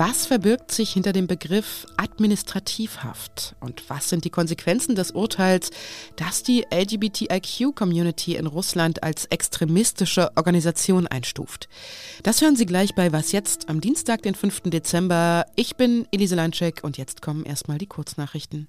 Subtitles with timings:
[0.00, 3.56] Was verbirgt sich hinter dem Begriff Administrativhaft?
[3.58, 5.70] Und was sind die Konsequenzen des Urteils,
[6.14, 11.68] das die LGBTIQ-Community in Russland als extremistische Organisation einstuft?
[12.22, 14.70] Das hören Sie gleich bei Was jetzt am Dienstag, den 5.
[14.70, 15.46] Dezember.
[15.56, 18.68] Ich bin Elise Landschek und jetzt kommen erstmal die Kurznachrichten.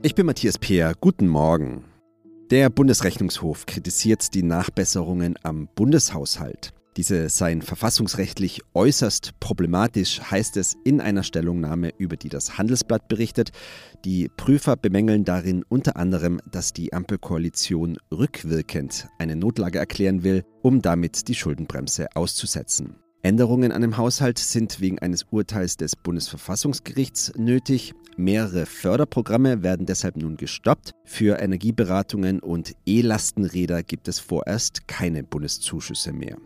[0.00, 0.94] Ich bin Matthias Peer.
[0.98, 1.84] Guten Morgen.
[2.50, 6.72] Der Bundesrechnungshof kritisiert die Nachbesserungen am Bundeshaushalt.
[6.96, 13.50] Diese seien verfassungsrechtlich äußerst problematisch, heißt es in einer Stellungnahme, über die das Handelsblatt berichtet.
[14.06, 20.80] Die Prüfer bemängeln darin unter anderem, dass die Ampelkoalition rückwirkend eine Notlage erklären will, um
[20.80, 22.96] damit die Schuldenbremse auszusetzen.
[23.22, 27.92] Änderungen an dem Haushalt sind wegen eines Urteils des Bundesverfassungsgerichts nötig.
[28.16, 30.92] Mehrere Förderprogramme werden deshalb nun gestoppt.
[31.04, 36.38] Für Energieberatungen und E-Lastenräder gibt es vorerst keine Bundeszuschüsse mehr.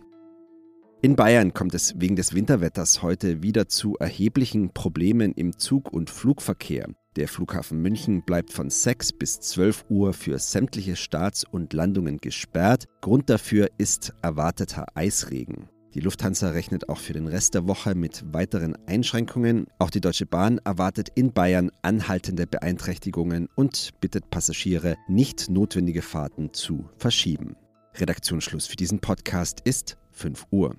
[1.02, 6.10] In Bayern kommt es wegen des Winterwetters heute wieder zu erheblichen Problemen im Zug- und
[6.10, 6.88] Flugverkehr.
[7.16, 12.84] Der Flughafen München bleibt von 6 bis 12 Uhr für sämtliche Starts und Landungen gesperrt.
[13.00, 15.70] Grund dafür ist erwarteter Eisregen.
[15.94, 19.68] Die Lufthansa rechnet auch für den Rest der Woche mit weiteren Einschränkungen.
[19.78, 26.52] Auch die Deutsche Bahn erwartet in Bayern anhaltende Beeinträchtigungen und bittet Passagiere, nicht notwendige Fahrten
[26.52, 27.56] zu verschieben.
[27.94, 30.76] Redaktionsschluss für diesen Podcast ist 5 Uhr.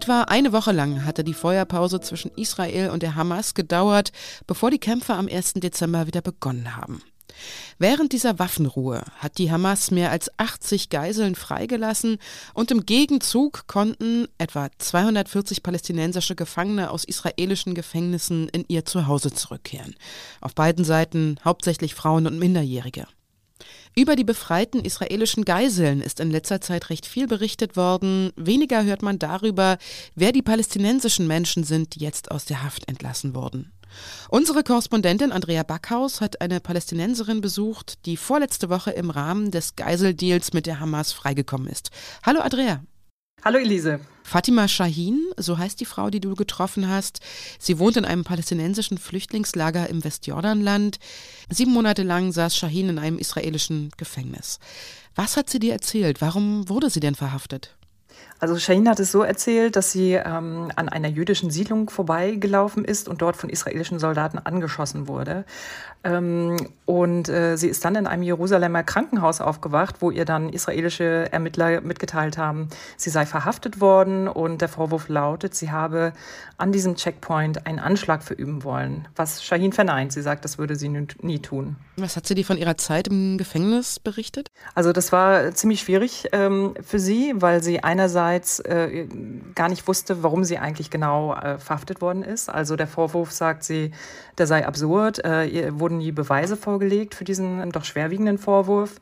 [0.00, 4.12] Etwa eine Woche lang hatte die Feuerpause zwischen Israel und der Hamas gedauert,
[4.46, 5.52] bevor die Kämpfe am 1.
[5.56, 7.02] Dezember wieder begonnen haben.
[7.78, 12.16] Während dieser Waffenruhe hat die Hamas mehr als 80 Geiseln freigelassen
[12.54, 19.96] und im Gegenzug konnten etwa 240 palästinensische Gefangene aus israelischen Gefängnissen in ihr Zuhause zurückkehren.
[20.40, 23.06] Auf beiden Seiten hauptsächlich Frauen und Minderjährige.
[23.96, 28.32] Über die befreiten israelischen Geiseln ist in letzter Zeit recht viel berichtet worden.
[28.36, 29.78] Weniger hört man darüber,
[30.14, 33.72] wer die palästinensischen Menschen sind, die jetzt aus der Haft entlassen wurden.
[34.28, 40.52] Unsere Korrespondentin Andrea Backhaus hat eine Palästinenserin besucht, die vorletzte Woche im Rahmen des Geiseldeals
[40.52, 41.90] mit der Hamas freigekommen ist.
[42.22, 42.82] Hallo Andrea.
[43.42, 44.00] Hallo Elise.
[44.22, 47.20] Fatima Shahin, so heißt die Frau, die du getroffen hast.
[47.58, 50.98] Sie wohnt in einem palästinensischen Flüchtlingslager im Westjordanland.
[51.48, 54.58] Sieben Monate lang saß Shahin in einem israelischen Gefängnis.
[55.14, 56.20] Was hat sie dir erzählt?
[56.20, 57.74] Warum wurde sie denn verhaftet?
[58.40, 63.06] Also Shahin hat es so erzählt, dass sie ähm, an einer jüdischen Siedlung vorbeigelaufen ist
[63.06, 65.44] und dort von israelischen Soldaten angeschossen wurde.
[66.02, 66.56] Ähm,
[66.86, 71.82] und äh, sie ist dann in einem Jerusalemer Krankenhaus aufgewacht, wo ihr dann israelische Ermittler
[71.82, 76.14] mitgeteilt haben, sie sei verhaftet worden und der Vorwurf lautet, sie habe
[76.56, 80.12] an diesem Checkpoint einen Anschlag verüben wollen, was Shahin verneint.
[80.12, 81.76] Sie sagt, das würde sie nie tun.
[81.96, 84.48] Was hat sie dir von ihrer Zeit im Gefängnis berichtet?
[84.74, 89.06] Also das war ziemlich schwierig ähm, für sie, weil sie einerseits äh,
[89.54, 92.48] gar nicht wusste, warum sie eigentlich genau äh, verhaftet worden ist.
[92.48, 93.92] Also der Vorwurf, sagt sie,
[94.38, 95.24] der sei absurd.
[95.24, 99.00] Äh, ihr wurden nie Beweise vorgelegt für diesen doch schwerwiegenden Vorwurf.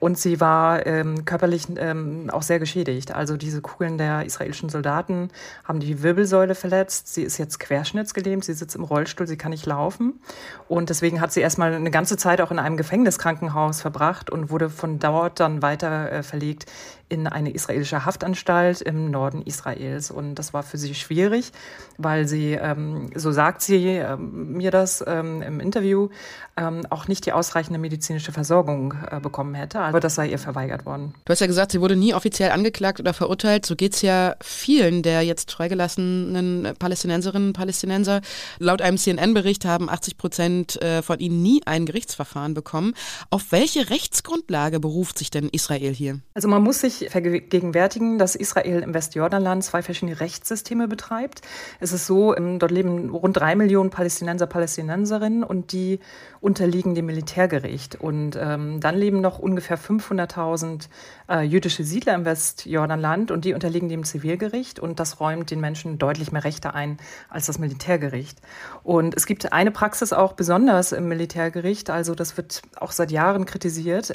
[0.00, 3.14] Und sie war ähm, körperlich ähm, auch sehr geschädigt.
[3.14, 5.30] Also diese Kugeln der israelischen Soldaten
[5.64, 7.12] haben die Wirbelsäule verletzt.
[7.12, 10.20] Sie ist jetzt querschnittsgelähmt, sie sitzt im Rollstuhl, sie kann nicht laufen.
[10.68, 14.70] Und deswegen hat sie erstmal eine ganze Zeit auch in einem Gefängniskrankenhaus verbracht und wurde
[14.70, 16.66] von dort dann weiter äh, verlegt
[17.08, 20.10] in eine israelische Haftanstalt im Norden Israels.
[20.10, 21.52] Und das war für sie schwierig,
[21.96, 26.10] weil sie, ähm, so sagt sie ähm, mir das ähm, im Interview,
[26.56, 29.80] ähm, auch nicht die ausreichende medizinische Versorgung äh, bekommen hätte.
[29.88, 31.14] Aber das sei ihr verweigert worden.
[31.24, 33.66] Du hast ja gesagt, sie wurde nie offiziell angeklagt oder verurteilt.
[33.66, 38.20] So geht es ja vielen der jetzt freigelassenen Palästinenserinnen und Palästinenser.
[38.58, 42.94] Laut einem CNN-Bericht haben 80 Prozent äh, von ihnen nie ein Gerichtsverfahren bekommen.
[43.30, 46.20] Auf welche Rechtsgrundlage beruft sich denn Israel hier?
[46.34, 51.42] Also man muss sich vergegenwärtigen, dass Israel im Westjordanland zwei verschiedene Rechtssysteme betreibt.
[51.80, 56.00] Es ist so, ähm, dort leben rund drei Millionen Palästinenser, Palästinenserinnen und die
[56.40, 58.00] unterliegen dem Militärgericht.
[58.00, 60.88] Und ähm, dann leben noch ungefähr 500.000
[61.28, 65.98] äh, jüdische Siedler im Westjordanland und die unterliegen dem Zivilgericht und das räumt den Menschen
[65.98, 66.98] deutlich mehr Rechte ein
[67.28, 68.38] als das Militärgericht.
[68.82, 73.46] Und es gibt eine Praxis auch besonders im Militärgericht, also das wird auch seit Jahren
[73.46, 74.14] kritisiert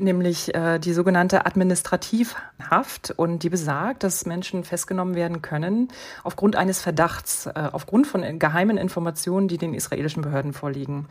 [0.00, 5.88] nämlich äh, die sogenannte Administrativhaft und die besagt, dass Menschen festgenommen werden können
[6.24, 11.06] aufgrund eines Verdachts, äh, aufgrund von geheimen Informationen, die den israelischen Behörden vorliegen.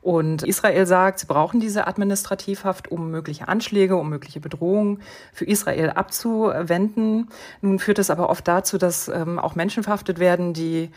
[0.00, 5.00] Und Israel sagt, sie brauchen diese Administrativhaft, um mögliche Anschläge, um mögliche Bedrohungen
[5.32, 7.28] für Israel abzuwenden.
[7.60, 10.90] Nun führt es aber oft dazu, dass ähm, auch Menschen verhaftet werden, die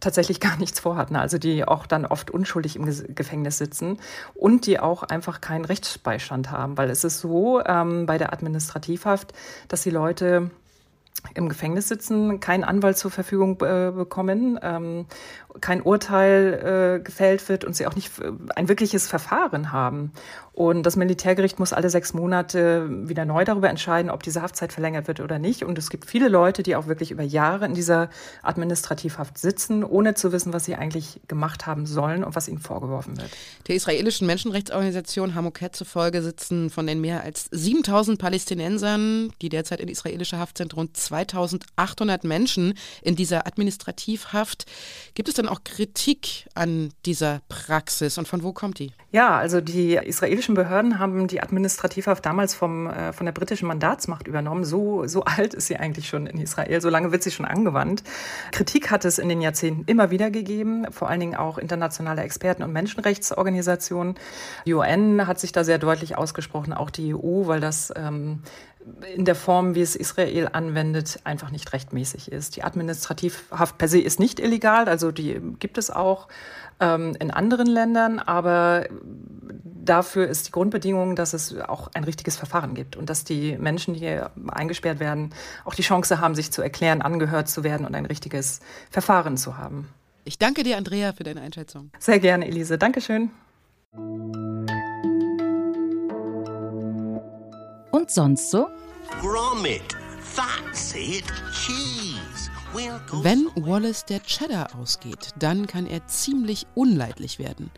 [0.00, 3.98] tatsächlich gar nichts vorhatten, also die auch dann oft unschuldig im Gefängnis sitzen
[4.34, 9.32] und die auch einfach keinen Rechtsbeistand haben, weil es ist so ähm, bei der Administrativhaft,
[9.68, 10.50] dass die Leute
[11.34, 15.06] im Gefängnis sitzen, keinen Anwalt zur Verfügung äh, bekommen, ähm,
[15.60, 18.12] kein Urteil äh, gefällt wird und sie auch nicht
[18.54, 20.12] ein wirkliches Verfahren haben.
[20.56, 25.06] Und das Militärgericht muss alle sechs Monate wieder neu darüber entscheiden, ob diese Haftzeit verlängert
[25.06, 25.64] wird oder nicht.
[25.64, 28.08] Und es gibt viele Leute, die auch wirklich über Jahre in dieser
[28.42, 33.18] Administrativhaft sitzen, ohne zu wissen, was sie eigentlich gemacht haben sollen und was ihnen vorgeworfen
[33.18, 33.28] wird.
[33.68, 39.88] Der israelischen Menschenrechtsorganisation Hamoket zufolge sitzen von den mehr als 7000 Palästinensern, die derzeit in
[39.88, 44.66] israelischer Haft sind, rund 2800 Menschen in dieser Administrativhaft.
[45.14, 48.92] Gibt es denn auch Kritik an dieser Praxis und von wo kommt die?
[49.12, 54.26] Ja, also die israelischen Behörden haben die Administrativhaft damals vom, äh, von der britischen Mandatsmacht
[54.26, 54.64] übernommen.
[54.64, 56.80] So, so alt ist sie eigentlich schon in Israel.
[56.80, 58.02] So lange wird sie schon angewandt.
[58.52, 62.62] Kritik hat es in den Jahrzehnten immer wieder gegeben, vor allen Dingen auch internationale Experten
[62.62, 64.16] und Menschenrechtsorganisationen.
[64.66, 68.42] Die UN hat sich da sehr deutlich ausgesprochen, auch die EU, weil das ähm,
[69.14, 72.56] in der Form, wie es Israel anwendet, einfach nicht rechtmäßig ist.
[72.56, 76.28] Die Administrativhaft per se ist nicht illegal, also die gibt es auch
[76.80, 78.86] ähm, in anderen Ländern, aber
[79.62, 83.94] dafür ist die Grundbedingung, dass es auch ein richtiges Verfahren gibt und dass die Menschen,
[83.94, 85.30] die hier eingesperrt werden,
[85.64, 88.60] auch die Chance haben, sich zu erklären, angehört zu werden und ein richtiges
[88.90, 89.88] Verfahren zu haben.
[90.24, 91.90] Ich danke dir, Andrea, für deine Einschätzung.
[91.98, 92.78] Sehr gerne, Elise.
[92.78, 93.30] Dankeschön.
[97.96, 98.66] Und sonst so?
[99.22, 99.96] Gromit,
[100.36, 102.50] that's it, cheese.
[103.22, 107.70] Wenn Wallace der Cheddar ausgeht, dann kann er ziemlich unleidlich werden.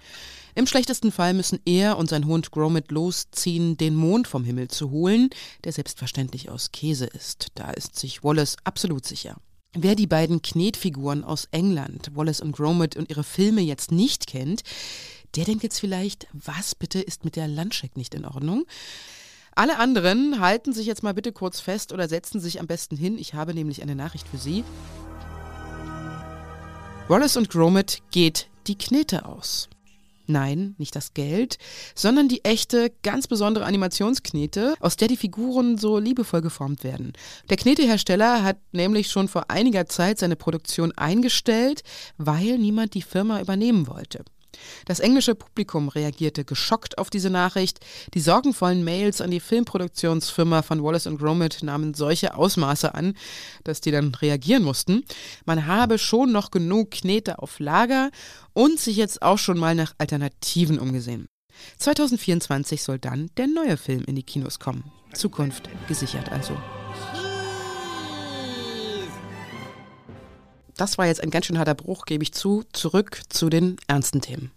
[0.57, 4.91] Im schlechtesten Fall müssen er und sein Hund Gromit losziehen, den Mond vom Himmel zu
[4.91, 5.31] holen,
[5.63, 7.53] der selbstverständlich aus Käse ist.
[7.55, 9.37] Da ist sich Wallace absolut sicher.
[9.73, 14.63] Wer die beiden Knetfiguren aus England, Wallace und Gromit und ihre Filme jetzt nicht kennt,
[15.37, 18.65] der denkt jetzt vielleicht, was bitte ist mit der Landscheck nicht in Ordnung?
[19.59, 23.19] Alle anderen halten sich jetzt mal bitte kurz fest oder setzen sich am besten hin.
[23.19, 24.63] Ich habe nämlich eine Nachricht für Sie.
[27.09, 29.69] Wallace und Gromit geht die Knete aus.
[30.29, 31.59] Nein, nicht das Geld,
[31.97, 37.15] sondern die echte, ganz besondere Animationsknete, aus der die Figuren so liebevoll geformt werden.
[37.51, 41.83] Der Knetehersteller hat nämlich schon vor einiger Zeit seine Produktion eingestellt,
[42.17, 44.23] weil niemand die Firma übernehmen wollte.
[44.87, 47.81] Das englische Publikum reagierte geschockt auf diese Nachricht.
[48.15, 53.15] Die sorgenvollen Mails an die Filmproduktionsfirma von Wallace und Gromit nahmen solche Ausmaße an,
[53.65, 55.05] dass die dann reagieren mussten.
[55.45, 58.11] Man habe schon noch genug Knete auf Lager
[58.53, 61.27] und sich jetzt auch schon mal nach Alternativen umgesehen.
[61.79, 64.85] 2024 soll dann der neue Film in die Kinos kommen.
[65.13, 66.57] Zukunft gesichert also.
[70.79, 72.63] Das war jetzt ein ganz schön harter Bruch, gebe ich zu.
[72.73, 74.53] Zurück zu den ernsten Themen.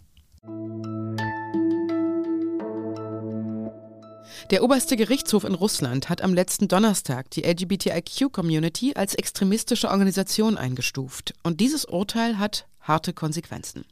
[4.52, 11.34] Der oberste Gerichtshof in Russland hat am letzten Donnerstag die LGBTIQ-Community als extremistische Organisation eingestuft.
[11.42, 13.84] Und dieses Urteil hat harte Konsequenzen.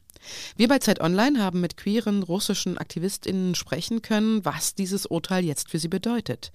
[0.56, 5.68] Wir bei Zeit Online haben mit queeren russischen AktivistInnen sprechen können, was dieses Urteil jetzt
[5.68, 6.52] für sie bedeutet.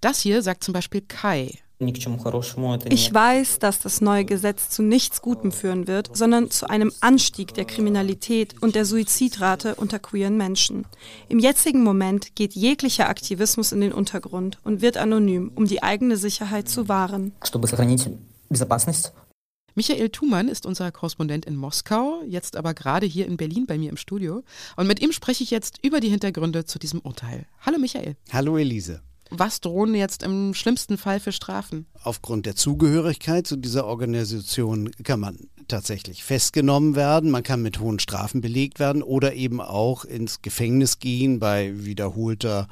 [0.00, 5.52] Das hier sagt zum Beispiel Kai, ich weiß, dass das neue Gesetz zu nichts Gutem
[5.52, 10.86] führen wird, sondern zu einem Anstieg der Kriminalität und der Suizidrate unter queeren Menschen.
[11.28, 16.16] Im jetzigen Moment geht jeglicher Aktivismus in den Untergrund und wird anonym, um die eigene
[16.16, 17.32] Sicherheit zu wahren.
[19.76, 23.90] Michael Thumann ist unser Korrespondent in Moskau, jetzt aber gerade hier in Berlin bei mir
[23.90, 24.42] im Studio.
[24.74, 27.46] Und mit ihm spreche ich jetzt über die Hintergründe zu diesem Urteil.
[27.60, 28.16] Hallo Michael.
[28.32, 29.00] Hallo Elise.
[29.30, 31.86] Was drohen jetzt im schlimmsten Fall für Strafen?
[32.02, 37.98] Aufgrund der Zugehörigkeit zu dieser Organisation kann man tatsächlich festgenommen werden, man kann mit hohen
[37.98, 42.68] Strafen belegt werden oder eben auch ins Gefängnis gehen bei wiederholter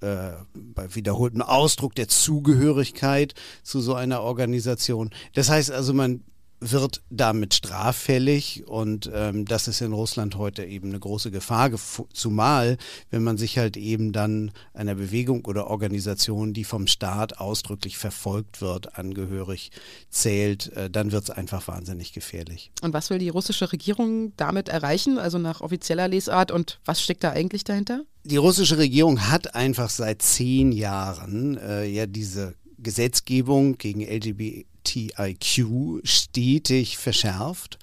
[0.00, 5.10] äh, bei wiederholtem Ausdruck der Zugehörigkeit zu so einer Organisation.
[5.32, 6.22] Das heißt also, man
[6.70, 11.70] wird damit straffällig und ähm, das ist in Russland heute eben eine große Gefahr,
[12.12, 12.78] zumal
[13.10, 18.60] wenn man sich halt eben dann einer Bewegung oder Organisation, die vom Staat ausdrücklich verfolgt
[18.60, 19.70] wird, angehörig
[20.08, 22.70] zählt, äh, dann wird es einfach wahnsinnig gefährlich.
[22.82, 27.24] Und was will die russische Regierung damit erreichen, also nach offizieller Lesart und was steckt
[27.24, 28.04] da eigentlich dahinter?
[28.24, 32.54] Die russische Regierung hat einfach seit zehn Jahren äh, ja diese
[32.84, 37.78] Gesetzgebung gegen LGBT LGBTIQ stetig verschärft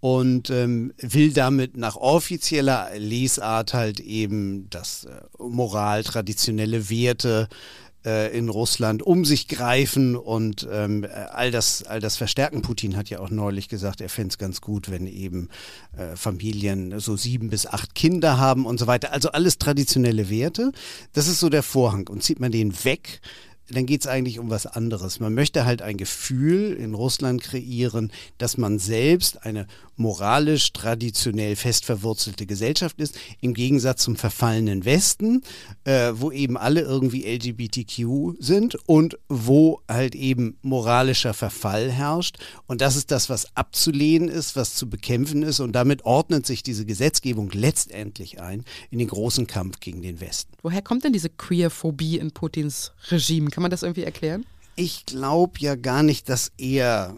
[0.00, 7.48] und ähm, will damit nach offizieller Lesart halt eben das äh, Moral, traditionelle Werte
[8.04, 12.62] äh, in Russland um sich greifen und ähm, all, das, all das verstärken.
[12.62, 15.48] Putin hat ja auch neulich gesagt, er fände es ganz gut, wenn eben
[15.96, 19.12] äh, Familien so sieben bis acht Kinder haben und so weiter.
[19.12, 20.72] Also alles traditionelle Werte.
[21.12, 22.08] Das ist so der Vorhang.
[22.08, 23.20] Und zieht man den weg,
[23.74, 25.20] dann geht es eigentlich um was anderes.
[25.20, 31.84] Man möchte halt ein Gefühl in Russland kreieren, dass man selbst eine moralisch traditionell fest
[31.84, 35.42] verwurzelte Gesellschaft ist, im Gegensatz zum verfallenen Westen,
[35.84, 42.38] äh, wo eben alle irgendwie LGBTQ sind und wo halt eben moralischer Verfall herrscht.
[42.66, 45.60] Und das ist das, was abzulehnen ist, was zu bekämpfen ist.
[45.60, 50.52] Und damit ordnet sich diese Gesetzgebung letztendlich ein in den großen Kampf gegen den Westen.
[50.62, 53.50] Woher kommt denn diese Queerphobie in Putins Regime?
[53.62, 54.44] Kann man das irgendwie erklären?
[54.74, 57.14] Ich glaube ja gar nicht, dass er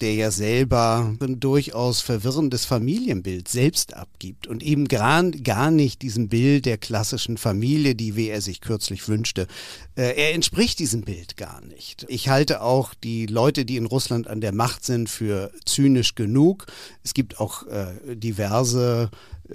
[0.00, 6.28] der ja selber ein durchaus verwirrendes Familienbild selbst abgibt und eben gar, gar nicht diesem
[6.28, 9.46] Bild der klassischen Familie, die wie er sich kürzlich wünschte.
[9.94, 12.04] Äh, er entspricht diesem Bild gar nicht.
[12.08, 16.66] Ich halte auch die Leute, die in Russland an der Macht sind, für zynisch genug.
[17.04, 19.12] Es gibt auch äh, diverse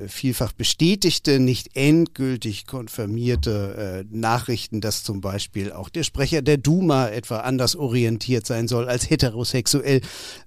[0.08, 7.08] vielfach bestätigte, nicht endgültig konfirmierte äh, Nachrichten, dass zum Beispiel auch der Sprecher der Duma
[7.10, 10.02] etwa anders orientiert sein soll als heterosexuell,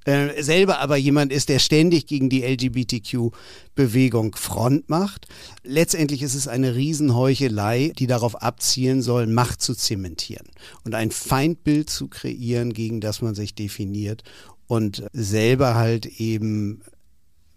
[0.04, 5.26] äh, selber aber jemand ist, der ständig gegen die LGBTQ-Bewegung Front macht.
[5.64, 10.46] Letztendlich ist es eine Riesenheuchelei, die darauf abzielen soll, Macht zu zementieren
[10.84, 14.22] und ein Feindbild zu kreieren, gegen das man sich definiert
[14.66, 16.82] und selber halt eben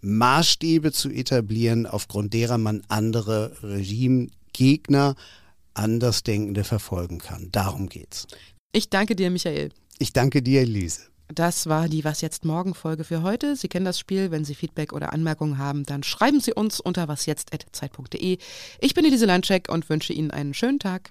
[0.04, 5.14] Maßstäbe zu etablieren, aufgrund derer man andere Regimegegner,
[5.74, 7.48] Andersdenkende verfolgen kann.
[7.50, 8.28] Darum geht's.
[8.72, 9.70] Ich danke dir, Michael.
[9.98, 11.02] Ich danke dir, Elise.
[11.28, 13.56] Das war die Was jetzt morgen Folge für heute.
[13.56, 14.30] Sie kennen das Spiel.
[14.30, 18.38] Wenn Sie Feedback oder Anmerkungen haben, dann schreiben Sie uns unter wasjetzt.zeit.de.
[18.80, 21.10] Ich bin Elise Landcheck und wünsche Ihnen einen schönen Tag.